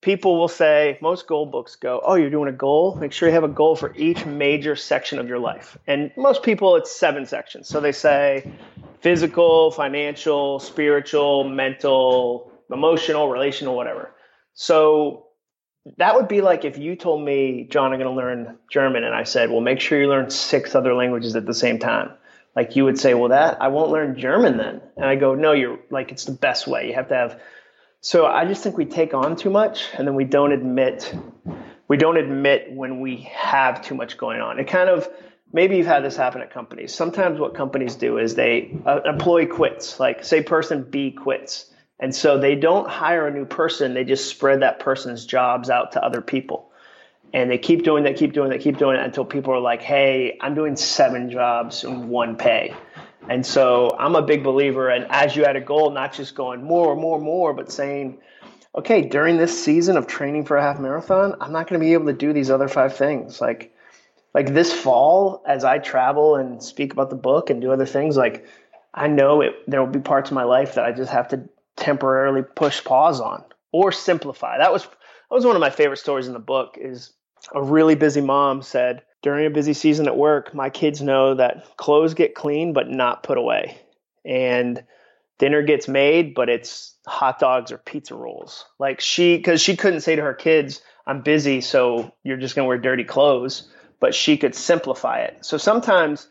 [0.00, 2.94] people will say most goal books go oh you're doing a goal?
[2.94, 5.76] Make sure you have a goal for each major section of your life.
[5.86, 7.68] And most people it's seven sections.
[7.68, 8.50] So they say
[9.00, 14.14] physical financial spiritual mental emotional relational whatever.
[14.54, 15.26] So
[15.98, 19.14] that would be like if you told me Jon i'm going to learn german and
[19.14, 22.10] i said well make sure you learn six other languages at the same time
[22.56, 25.52] like you would say well that i won't learn german then and i go no
[25.52, 27.40] you're like it's the best way you have to have
[28.06, 31.12] so I just think we take on too much and then we don't admit
[31.88, 34.60] we don't admit when we have too much going on.
[34.60, 35.08] It kind of
[35.52, 36.94] maybe you've had this happen at companies.
[36.94, 41.68] Sometimes what companies do is they uh, employee quits, like say person B quits.
[41.98, 45.92] And so they don't hire a new person, they just spread that person's jobs out
[45.92, 46.70] to other people.
[47.32, 49.82] And they keep doing that, keep doing that, keep doing it until people are like,
[49.82, 52.74] "Hey, I'm doing seven jobs in one pay."
[53.28, 56.62] And so I'm a big believer And as you add a goal, not just going
[56.62, 58.18] more, more, more, but saying,
[58.74, 61.94] okay, during this season of training for a half marathon, I'm not going to be
[61.94, 63.40] able to do these other five things.
[63.40, 63.74] Like,
[64.34, 68.16] like this fall, as I travel and speak about the book and do other things,
[68.16, 68.46] like
[68.92, 71.48] I know it, there will be parts of my life that I just have to
[71.76, 74.58] temporarily push pause on or simplify.
[74.58, 74.86] That was
[75.28, 76.76] that was one of my favorite stories in the book.
[76.80, 77.12] Is
[77.54, 81.76] a really busy mom said during a busy season at work, my kids know that
[81.76, 83.76] clothes get clean but not put away.
[84.24, 84.84] And
[85.38, 88.64] dinner gets made, but it's hot dogs or pizza rolls.
[88.78, 92.66] Like she, because she couldn't say to her kids, I'm busy, so you're just going
[92.66, 95.44] to wear dirty clothes, but she could simplify it.
[95.44, 96.28] So sometimes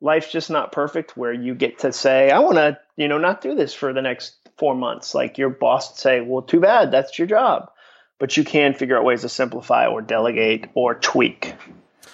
[0.00, 3.40] life's just not perfect where you get to say, I want to, you know, not
[3.40, 5.14] do this for the next four months.
[5.14, 7.70] Like your boss would say, well, too bad, that's your job.
[8.18, 11.54] But you can figure out ways to simplify or delegate or tweak.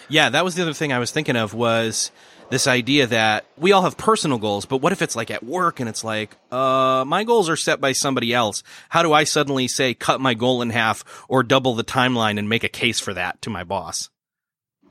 [0.08, 2.10] Yeah, that was the other thing I was thinking of was
[2.50, 5.80] this idea that we all have personal goals, but what if it's like at work
[5.80, 8.62] and it's like, uh, my goals are set by somebody else.
[8.88, 12.48] How do I suddenly say cut my goal in half or double the timeline and
[12.48, 14.10] make a case for that to my boss?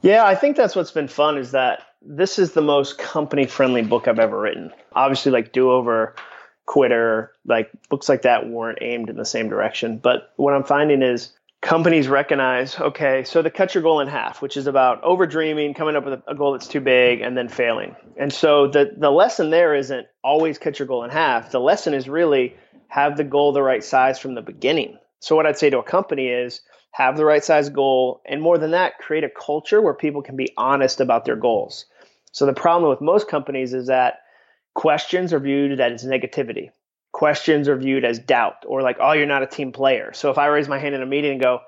[0.02, 3.82] Yeah, I think that's what's been fun is that this is the most company friendly
[3.82, 4.74] book I've ever written.
[4.94, 6.16] Obviously, like Do Over,
[6.66, 9.98] Quitter, like books like that weren't aimed in the same direction.
[9.98, 14.42] But what I'm finding is companies recognize okay, so the cut your goal in half,
[14.42, 17.50] which is about over dreaming, coming up with a, goal that's too big, and then
[17.50, 17.96] failing.
[18.18, 21.52] And so the, the lesson there isn't always cut your goal in half.
[21.52, 22.56] The lesson is really
[22.88, 24.98] have the goal the right size from the beginning.
[25.20, 28.60] So, what I'd say to a company is, have the right size goal, and more
[28.60, 31.86] than that, create a culture where people can be honest about their goals.
[32.34, 34.23] So the problem with most companies is that
[34.74, 36.70] questions are viewed as negativity.
[37.12, 40.12] Questions are viewed as doubt or like, oh, you're not a team player.
[40.14, 41.60] So if I raise my hand in a meeting and go,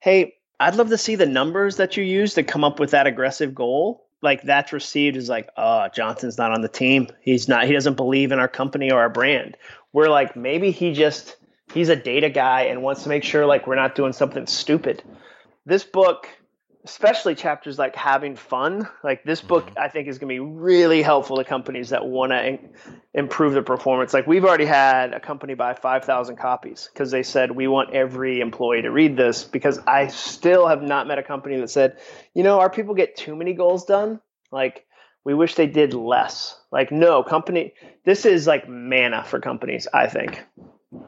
[0.00, 3.06] hey, I'd love to see the numbers that you use to come up with that
[3.06, 4.06] aggressive goal.
[4.22, 7.08] Like that's received as like, oh, Johnson's not on the team.
[7.22, 9.56] He's not, he doesn't believe in our company or our brand.
[9.94, 11.36] We're like, maybe he just,
[11.72, 15.02] he's a data guy and wants to make sure like we're not doing something stupid.
[15.64, 16.28] This book,
[16.84, 19.78] especially chapters like having fun, like this book, mm-hmm.
[19.78, 22.70] I think is going to be really helpful to companies that want to in-
[23.12, 24.14] improve their performance.
[24.14, 28.40] Like we've already had a company buy 5,000 copies because they said we want every
[28.40, 31.98] employee to read this because I still have not met a company that said,
[32.34, 34.20] you know, our people get too many goals done.
[34.50, 34.86] Like
[35.24, 36.58] we wish they did less.
[36.72, 40.42] Like no company, this is like manna for companies, I think.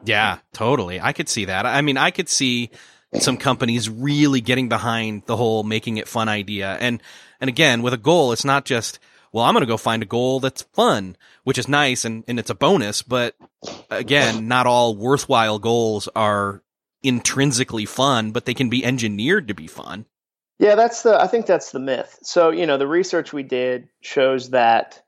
[0.05, 1.01] Yeah, totally.
[1.01, 1.65] I could see that.
[1.65, 2.69] I mean, I could see
[3.19, 6.77] some companies really getting behind the whole making it fun idea.
[6.79, 7.01] And
[7.39, 8.99] and again, with a goal, it's not just
[9.33, 12.37] well, I'm going to go find a goal that's fun, which is nice and, and
[12.37, 13.01] it's a bonus.
[13.01, 13.35] But
[13.89, 16.61] again, not all worthwhile goals are
[17.01, 20.05] intrinsically fun, but they can be engineered to be fun.
[20.59, 22.19] Yeah, that's the, I think that's the myth.
[22.21, 25.01] So, you know, the research we did shows that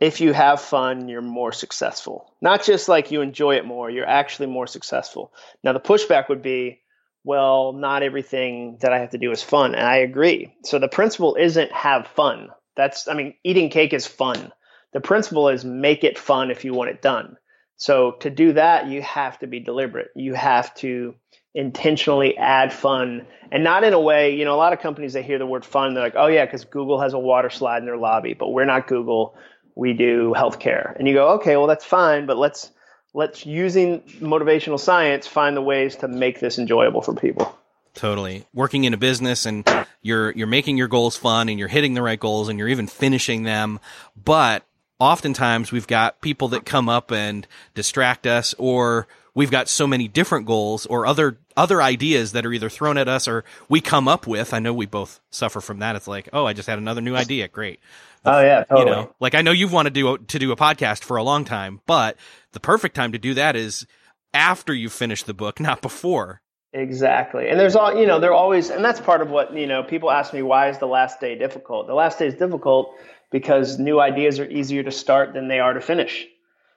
[0.00, 2.34] if you have fun, you're more successful.
[2.40, 5.32] Not just like you enjoy it more, you're actually more successful.
[5.62, 6.80] Now, the pushback would be,
[7.24, 9.74] well, not everything that I have to do is fun.
[9.74, 10.54] And I agree.
[10.64, 12.48] So the principle isn't have fun.
[12.76, 14.52] That's, I mean, eating cake is fun.
[14.92, 17.36] The principle is make it fun if you want it done.
[17.76, 20.08] So to do that, you have to be deliberate.
[20.14, 21.14] You have to
[21.54, 25.22] intentionally add fun and not in a way, you know, a lot of companies, they
[25.22, 25.94] hear the word fun.
[25.94, 28.64] They're like, oh, yeah, because Google has a water slide in their lobby, but we're
[28.64, 29.34] not Google.
[29.74, 30.96] We do healthcare.
[30.96, 32.70] And you go, okay, well, that's fine, but let's,
[33.14, 37.56] let's using motivational science find the ways to make this enjoyable for people.
[37.94, 38.46] Totally.
[38.54, 39.68] Working in a business and
[40.00, 42.86] you're you're making your goals fun and you're hitting the right goals and you're even
[42.86, 43.80] finishing them.
[44.16, 44.64] But
[44.98, 50.06] oftentimes we've got people that come up and distract us or we've got so many
[50.06, 54.06] different goals or other other ideas that are either thrown at us or we come
[54.06, 54.54] up with.
[54.54, 55.96] I know we both suffer from that.
[55.96, 57.48] It's like oh i just had another new idea.
[57.48, 57.80] Great
[58.24, 58.80] oh yeah totally.
[58.80, 61.22] you know like i know you've wanted to do to do a podcast for a
[61.22, 62.16] long time but
[62.52, 63.86] the perfect time to do that is
[64.34, 66.40] after you finish the book not before
[66.72, 67.48] Exactly.
[67.48, 70.10] And there's all, you know, they're always, and that's part of what, you know, people
[70.10, 71.88] ask me, why is the last day difficult?
[71.88, 72.94] The last day is difficult
[73.32, 76.26] because new ideas are easier to start than they are to finish.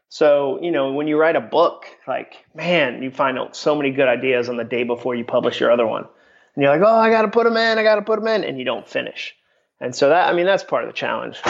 [0.10, 3.92] So, you know, when you write a book, like, man, you find out so many
[3.92, 6.06] good ideas on the day before you publish your other one.
[6.56, 8.28] And you're like, oh, I got to put them in, I got to put them
[8.28, 9.36] in, and you don't finish.
[9.84, 11.42] And so that, I mean, that's part of the challenge.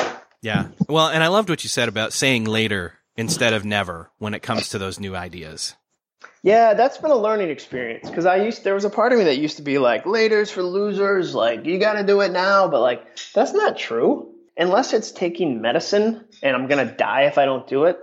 [0.41, 0.69] Yeah.
[0.89, 4.41] Well, and I loved what you said about saying later instead of never when it
[4.41, 5.75] comes to those new ideas.
[6.41, 9.25] Yeah, that's been a learning experience because I used there was a part of me
[9.25, 12.67] that used to be like later's for losers, like you got to do it now,
[12.67, 14.33] but like that's not true.
[14.57, 17.99] Unless it's taking medicine and I'm going to die if I don't do it.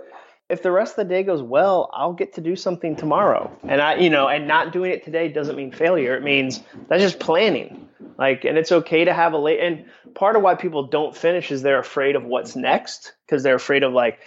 [0.51, 3.51] If the rest of the day goes well, I'll get to do something tomorrow.
[3.63, 6.15] And I, you know, and not doing it today doesn't mean failure.
[6.15, 7.89] It means that's just planning.
[8.17, 9.59] Like, and it's okay to have a late.
[9.59, 13.55] And part of why people don't finish is they're afraid of what's next because they're
[13.55, 14.19] afraid of like,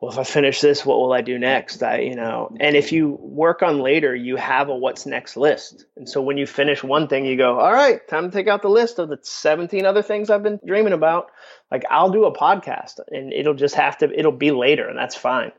[0.00, 1.82] well, if I finish this, what will I do next?
[1.82, 5.86] I, you know, and if you work on later, you have a what's next list.
[5.96, 8.62] And so when you finish one thing, you go, all right, time to take out
[8.62, 11.30] the list of the 17 other things I've been dreaming about.
[11.70, 15.16] Like I'll do a podcast and it'll just have to, it'll be later and that's
[15.16, 15.52] fine.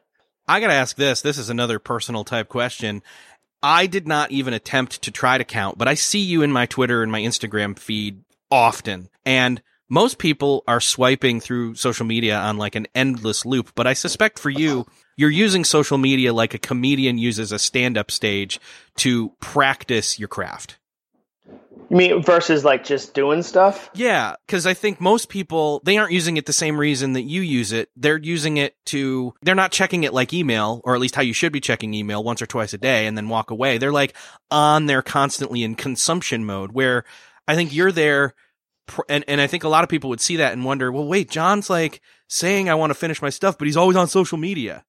[0.47, 1.21] I got to ask this.
[1.21, 3.01] This is another personal type question.
[3.63, 6.67] I did not even attempt to try to count, but I see you in my
[6.67, 9.09] Twitter and my Instagram feed often.
[9.25, 13.93] And most people are swiping through social media on like an endless loop, but I
[13.93, 18.59] suspect for you, you're using social media like a comedian uses a stand up stage
[18.97, 20.77] to practice your craft.
[21.89, 23.89] You mean versus like just doing stuff?
[23.93, 27.41] Yeah, because I think most people they aren't using it the same reason that you
[27.41, 27.89] use it.
[27.95, 31.33] They're using it to they're not checking it like email, or at least how you
[31.33, 33.77] should be checking email once or twice a day and then walk away.
[33.77, 34.15] They're like
[34.49, 37.05] on there constantly in consumption mode where
[37.47, 38.33] I think you're there
[39.09, 41.29] and and I think a lot of people would see that and wonder, well, wait,
[41.29, 44.85] Jon's like saying I want to finish my stuff, but he's always on social media.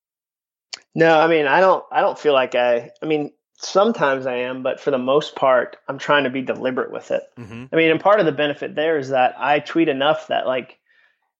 [0.94, 4.62] No, I mean, I don't I don't feel like I I mean, sometimes I am,
[4.62, 7.23] but for the most part, I'm trying to be deliberate with it.
[7.38, 7.64] Mm-hmm.
[7.73, 10.79] I mean, and part of the benefit there is that I tweet enough that like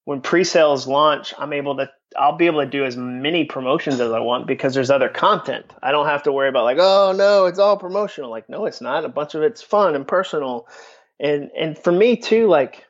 [0.05, 4.13] when pre-sales launch, I'm able to I'll be able to do as many promotions as
[4.13, 5.67] I want because there's other content.
[5.83, 8.31] I don't have to worry about like, oh no, it's all promotional.
[8.31, 9.05] Like, no, it's not.
[9.05, 10.67] A bunch of it's fun and personal
[11.19, 12.85] and and for me too like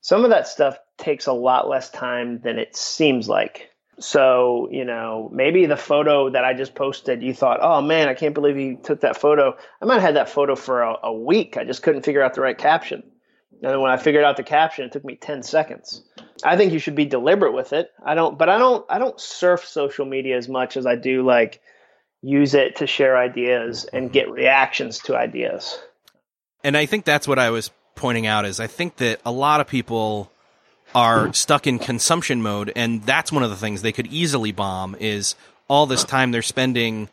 [0.00, 3.69] some of that stuff takes a lot less time than it seems like
[4.00, 8.14] so you know maybe the photo that i just posted you thought oh man i
[8.14, 9.56] can't believe he took that photo.
[9.80, 11.56] I might have had that photo for a, a week.
[11.56, 13.02] I just couldn't figure out the right caption.
[13.52, 16.02] And then when i figured out the caption it took me 10 seconds.
[16.42, 17.90] I think you should be deliberate with it.
[18.04, 21.24] I don't but i don't i don't surf social media as much as i do
[21.24, 21.60] like
[22.22, 24.12] use it to share ideas and mm-hmm.
[24.12, 25.78] get reactions to ideas.
[26.62, 29.60] And I think that's what I was pointing out is I think that a lot
[29.60, 30.30] of people
[30.94, 34.96] are stuck in consumption mode and that's one of the things they could easily bomb
[34.98, 35.34] is
[35.68, 37.08] all this time they're spending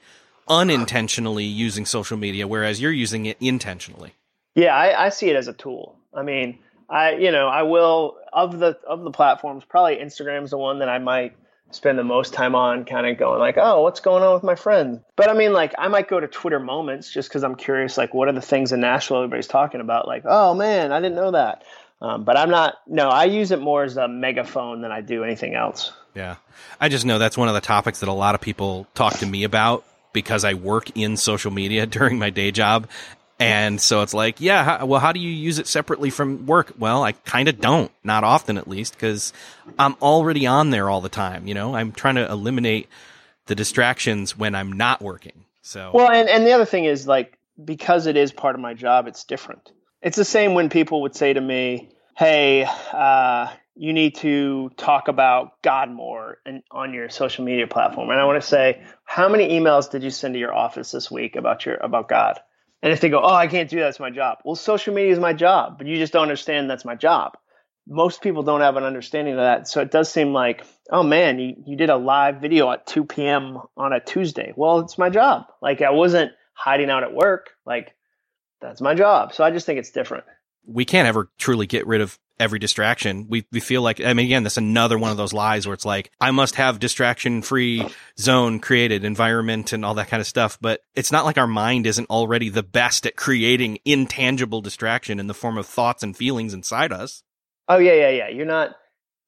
[0.48, 4.14] unintentionally using social media whereas you're using it intentionally.
[4.56, 5.96] Yeah I, I, see it as a tool.
[6.14, 6.60] I mean
[6.90, 10.90] i you know i will of the of the platforms probably instagram's the one that
[10.90, 11.36] i might
[11.72, 14.56] spend the most time on kind of going like oh what's going on with my
[14.56, 15.02] friends?
[15.16, 18.14] But i mean like i might go to twitter moments just because i'm curious like
[18.14, 20.08] what are the things in nashville everybody's talking about?
[20.08, 21.64] Like oh man i didn't know that
[22.02, 25.24] um, but i'm not no i use it more as a megaphone than i do
[25.24, 26.36] anything else yeah
[26.80, 29.26] i just know that's one of the topics that a lot of people talk to
[29.26, 32.88] me about because i work in social media during my day job
[33.40, 36.74] And so it's like, yeah, how, well, how do you use it separately from work?
[36.80, 39.32] Well, I kind of don't, not often at least, because
[39.78, 41.46] I'm already on there all the time.
[41.48, 42.88] You know, I'm trying to eliminate
[43.46, 45.46] the distractions when I'm not working.
[45.62, 48.74] So, well, and, and the other thing is like, because it is part of my
[48.74, 49.72] job, it's different.
[50.02, 55.08] It's the same when people would say to me, Hey, uh, you need to talk
[55.08, 58.10] about God more and on your social media platform.
[58.10, 61.12] And I want to say, how many emails did you send to your office this
[61.12, 62.40] week about your about God?
[62.82, 64.40] And if they go, oh, I can't do that, it's my job.
[64.44, 67.38] Well, social media is my job, but you just don't understand that's my job.
[67.88, 69.68] Most people don't have an understanding of that.
[69.68, 73.06] So it does seem like, oh man, you, you did a live video at 2
[73.06, 73.60] p.m.
[73.78, 74.54] on a Tuesday.
[74.56, 75.46] Well, it's my job.
[75.62, 77.52] Like I wasn't hiding out at work.
[77.66, 77.96] Like
[78.62, 79.34] that's my job.
[79.34, 80.26] So I just think it's different.
[80.66, 83.28] We can't ever truly get rid of every distraction.
[83.30, 85.86] We we feel like I mean again, that's another one of those lies where it's
[85.86, 87.86] like I must have distraction free
[88.20, 90.58] zone created, environment and all that kind of stuff.
[90.62, 95.28] But it's not like our mind isn't already the best at creating intangible distraction in
[95.28, 97.24] the form of thoughts and feelings inside us.
[97.68, 98.30] Oh yeah, yeah, yeah.
[98.30, 98.76] You're not.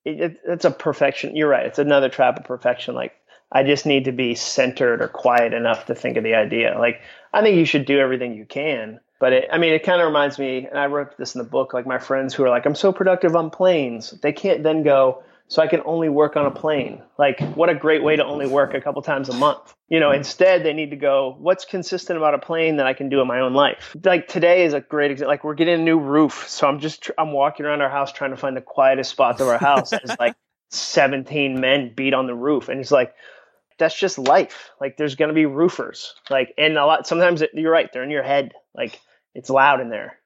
[0.05, 1.35] It, it, it's a perfection.
[1.35, 1.65] You're right.
[1.65, 2.95] It's another trap of perfection.
[2.95, 3.13] Like
[3.51, 6.77] I just need to be centered or quiet enough to think of the idea.
[6.77, 7.01] Like
[7.33, 10.07] I think you should do everything you can but it, I mean, it kind of
[10.07, 12.65] reminds me, and I wrote this in the book, like my friends who are like,
[12.65, 14.11] I'm so productive on planes.
[14.21, 17.01] They can't then go, so I can only work on a plane.
[17.17, 19.73] Like, what a great way to only work a couple times a month.
[19.89, 23.09] You know, instead they need to go, what's consistent about a plane that I can
[23.09, 23.95] do in my own life?
[24.03, 25.31] Like today is a great example.
[25.31, 28.31] Like we're getting a new roof, so I'm just I'm walking around our house trying
[28.31, 29.91] to find the quietest spots of our house.
[29.91, 30.35] As like
[30.69, 33.15] 17 men beat on the roof, and it's like
[33.79, 34.69] that's just life.
[34.79, 36.13] Like there's gonna be roofers.
[36.29, 38.53] Like and a lot sometimes it, you're right, they're in your head.
[38.75, 38.99] Like
[39.39, 40.17] it's loud in there.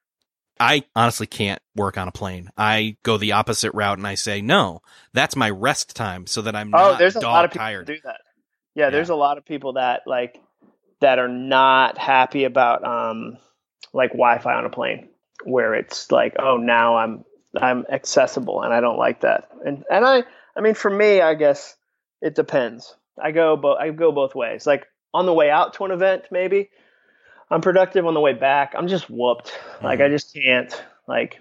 [0.60, 2.50] I honestly can't work on a plane.
[2.58, 4.82] I go the opposite route and I say, no,
[5.14, 7.86] that's my rest time so that I'm oh, there's a lot of people tired.
[7.86, 8.22] do that.
[8.74, 10.42] Yeah, yeah, there's a lot of people that like
[11.00, 13.38] that are not happy about um
[13.94, 15.10] like Wi-Fi on a plane
[15.44, 17.24] where it's like, oh, now I'm
[17.56, 19.50] I'm accessible and I don't like that.
[19.64, 20.24] And and I
[20.58, 21.76] I mean for me, I guess
[22.20, 22.96] it depends.
[23.22, 24.66] I go both I go both ways.
[24.66, 26.70] Like on the way out to an event maybe
[27.54, 28.74] I'm productive on the way back.
[28.76, 29.48] I'm just whooped.
[29.48, 29.86] Mm-hmm.
[29.86, 30.16] Like I mm-hmm.
[30.16, 31.40] just can't like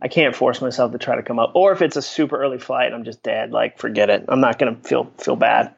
[0.00, 1.52] I can't force myself to try to come up.
[1.54, 3.50] Or if it's a super early flight, I'm just dead.
[3.50, 4.24] Like forget it.
[4.28, 5.74] I'm not gonna feel feel bad.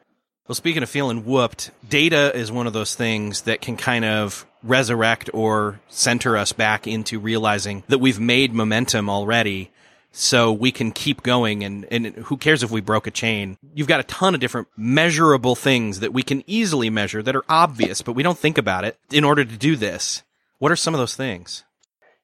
[0.47, 4.45] Well, speaking of feeling whooped, data is one of those things that can kind of
[4.63, 9.71] resurrect or center us back into realizing that we've made momentum already
[10.11, 13.57] so we can keep going and, and who cares if we broke a chain?
[13.73, 17.45] You've got a ton of different measurable things that we can easily measure that are
[17.47, 20.23] obvious but we don't think about it in order to do this.
[20.59, 21.63] What are some of those things?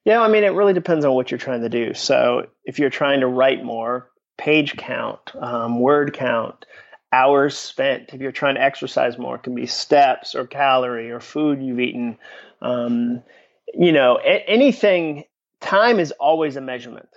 [0.03, 1.93] Yeah i mean it really depends on what you're trying to do.
[1.93, 6.65] So if you're trying to write more page count um, word count
[7.11, 11.21] hours spent if you're trying to exercise more it can be steps or calorie or
[11.21, 12.17] food you've eaten.
[12.61, 13.23] Um,
[13.73, 15.23] you know a- anything
[15.61, 17.09] time is always a measurement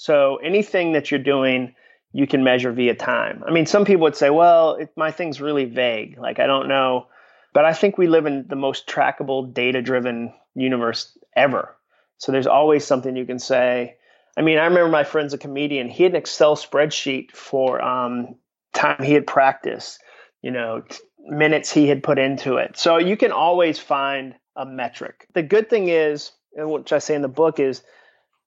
[0.00, 1.74] so anything that you're doing,
[2.12, 3.42] you can measure via time.
[3.44, 6.16] I mean, some people would say, well, it, my thing's really vague.
[6.20, 7.08] Like, I don't know.
[7.52, 11.74] But I think we live in the most trackable, data driven universe ever.
[12.18, 13.96] So there's always something you can say.
[14.36, 15.88] I mean, I remember my friend's a comedian.
[15.88, 18.36] He had an Excel spreadsheet for um,
[18.74, 19.98] time he had practiced,
[20.42, 20.96] you know, t-
[21.26, 22.78] minutes he had put into it.
[22.78, 25.26] So you can always find a metric.
[25.34, 27.82] The good thing is, which I say in the book, is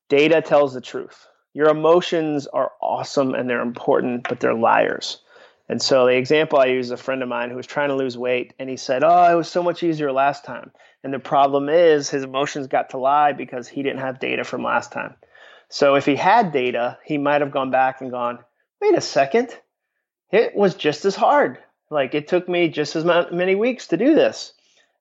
[0.08, 5.22] data tells the truth your emotions are awesome and they're important, but they're liars.
[5.68, 7.96] And so the example I use is a friend of mine who was trying to
[7.96, 10.72] lose weight and he said, Oh, it was so much easier last time.
[11.04, 14.64] And the problem is his emotions got to lie because he didn't have data from
[14.64, 15.16] last time.
[15.70, 18.40] So if he had data, he might have gone back and gone,
[18.82, 19.58] wait a second,
[20.30, 21.58] it was just as hard.
[21.90, 24.54] Like it took me just as many weeks to do this.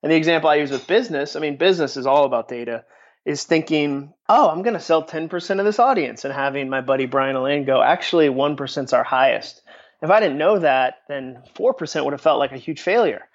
[0.03, 2.85] And the example I use with business, I mean, business is all about data
[3.25, 7.07] is thinking, oh, I'm going to sell 10% of this audience and having my buddy
[7.07, 9.63] Brian Elaine go, actually, 1% is our highest.
[10.03, 13.29] If I didn't know that, then 4% would have felt like a huge failure.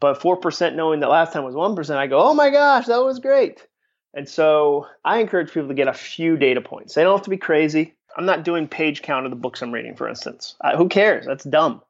[0.00, 3.18] But 4% knowing that last time was 1%, I go, oh my gosh, that was
[3.18, 3.66] great.
[4.14, 6.94] And so I encourage people to get a few data points.
[6.94, 7.94] They don't have to be crazy.
[8.16, 10.56] I'm not doing page count of the books I'm reading, for instance.
[10.62, 11.26] Uh, who cares?
[11.26, 11.82] That's dumb.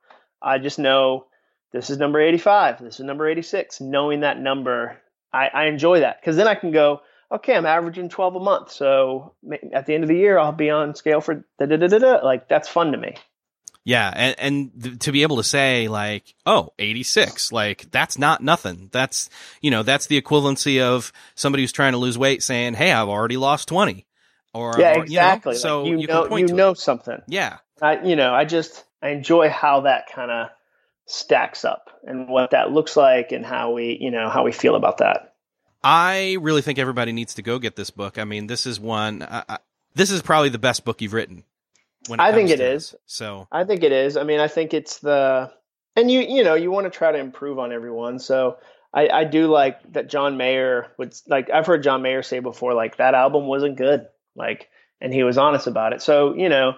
[0.42, 1.26] I just know
[1.72, 3.80] this is number 85, this is number 86.
[3.80, 4.96] Knowing that number,
[5.32, 7.00] I, I enjoy that because then I can go,
[7.30, 8.72] okay, I'm averaging 12 a month.
[8.72, 9.34] So
[9.72, 11.98] at the end of the year, I'll be on scale for da da da da
[11.98, 12.24] da.
[12.24, 13.16] Like that's fun to me.
[13.86, 14.12] Yeah.
[14.14, 18.88] And, and th- to be able to say like, oh, 86, like that's not nothing.
[18.90, 22.90] That's, you know, that's the equivalency of somebody who's trying to lose weight saying, Hey,
[22.90, 24.04] I've already lost 20
[24.52, 25.52] or, yeah, exactly.
[25.52, 27.22] You know, so you, you know, you know something.
[27.28, 27.58] Yeah.
[27.80, 30.48] I, you know, I just, I enjoy how that kind of
[31.06, 34.74] stacks up and what that looks like and how we, you know, how we feel
[34.74, 35.35] about that.
[35.88, 38.18] I really think everybody needs to go get this book.
[38.18, 39.22] I mean, this is one.
[39.22, 39.58] Uh,
[39.94, 41.44] this is probably the best book you've written.
[42.18, 42.96] I think it is.
[43.06, 44.16] So I think it is.
[44.16, 45.52] I mean, I think it's the
[45.94, 48.18] and you you know you want to try to improve on everyone.
[48.18, 48.58] So
[48.92, 52.74] I, I do like that John Mayer would like I've heard John Mayer say before
[52.74, 54.68] like that album wasn't good like
[55.00, 56.02] and he was honest about it.
[56.02, 56.74] So you know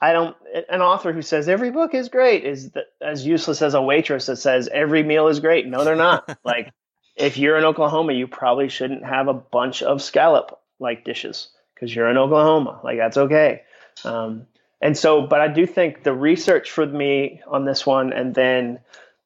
[0.00, 0.34] I don't
[0.70, 4.26] an author who says every book is great is that as useless as a waitress
[4.26, 5.66] that says every meal is great.
[5.66, 6.38] No, they're not.
[6.44, 6.72] like
[7.16, 11.94] if you're in Oklahoma, you probably shouldn't have a bunch of scallop like dishes because
[11.94, 12.80] you're in Oklahoma.
[12.84, 13.62] Like that's okay.
[14.04, 14.46] Um,
[14.80, 18.80] and so, but I do think the research for me on this one, and then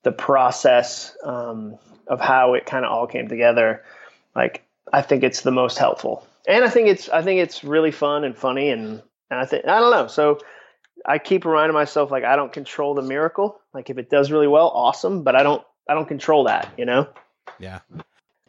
[0.04, 1.76] the process um,
[2.06, 3.84] of how it kind of all came together,
[4.34, 6.26] like I think it's the most helpful.
[6.46, 9.66] And I think it's I think it's really fun and funny, and, and I think
[9.66, 10.06] I don't know.
[10.06, 10.38] So
[11.04, 13.60] I keep reminding myself like I don't control the miracle.
[13.74, 15.24] Like if it does really well, awesome.
[15.24, 16.72] But I don't I don't control that.
[16.78, 17.08] You know.
[17.58, 17.80] Yeah.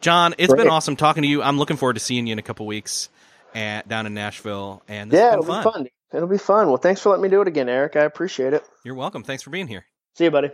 [0.01, 0.63] Jon, it's Great.
[0.63, 1.43] been awesome talking to you.
[1.43, 3.09] I'm looking forward to seeing you in a couple weeks
[3.53, 4.83] at, down in Nashville.
[4.87, 5.63] And yeah, it'll fun.
[5.63, 5.87] be fun.
[6.13, 6.67] It'll be fun.
[6.67, 7.95] Well, thanks for letting me do it again, Erik.
[7.95, 8.63] I appreciate it.
[8.83, 9.23] You're welcome.
[9.23, 9.85] Thanks for being here.
[10.15, 10.49] See you, buddy.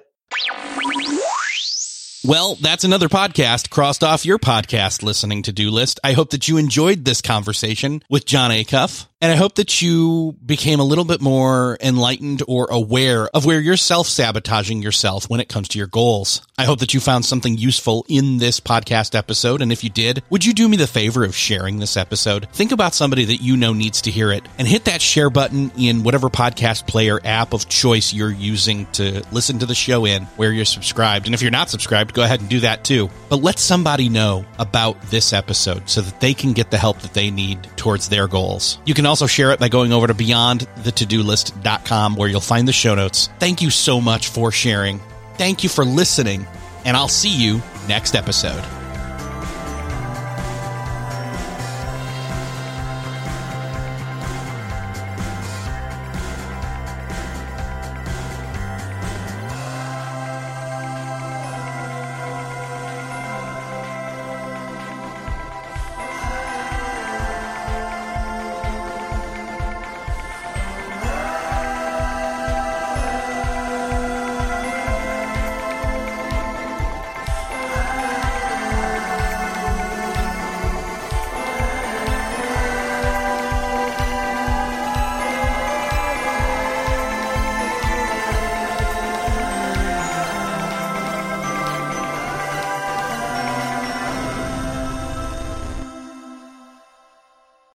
[2.25, 5.99] Well, that's another podcast crossed off your podcast listening to do list.
[6.03, 9.07] I hope that you enjoyed this conversation with Jon Acuff.
[9.19, 13.59] And I hope that you became a little bit more enlightened or aware of where
[13.59, 16.45] you're self sabotaging yourself when it comes to your goals.
[16.55, 19.63] I hope that you found something useful in this podcast episode.
[19.63, 22.47] And if you did, would you do me the favor of sharing this episode?
[22.51, 25.71] Think about somebody that you know needs to hear it and hit that share button
[25.75, 30.25] in whatever podcast player app of choice you're using to listen to the show in
[30.35, 31.25] where you're subscribed.
[31.25, 33.09] And if you're not subscribed, go ahead and do that too.
[33.29, 37.15] But let somebody know about this episode so that they can get the help that
[37.15, 38.77] they need towards their goals.
[38.85, 42.95] You can also share it by going over to beyondthetodolist.com where you'll find the show
[42.95, 43.29] notes.
[43.39, 44.99] Thank you so much for sharing.
[45.35, 46.47] Thank you for listening,
[46.85, 48.63] and I'll see you next episode.